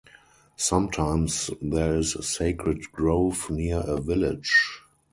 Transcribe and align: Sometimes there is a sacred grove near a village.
Sometimes 0.55 1.51
there 1.61 1.93
is 1.95 2.15
a 2.15 2.23
sacred 2.23 2.91
grove 2.91 3.51
near 3.51 3.81
a 3.85 4.01
village. 4.01 4.81